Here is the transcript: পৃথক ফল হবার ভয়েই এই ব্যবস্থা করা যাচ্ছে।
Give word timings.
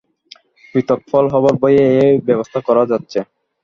পৃথক 0.75 0.99
ফল 1.09 1.25
হবার 1.33 1.55
ভয়েই 1.61 1.89
এই 2.01 2.15
ব্যবস্থা 2.27 2.59
করা 2.67 2.83
যাচ্ছে। 2.91 3.19